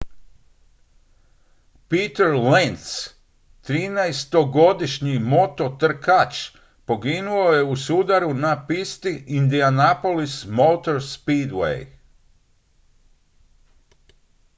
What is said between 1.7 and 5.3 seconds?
peter lenz trinaestogodišnji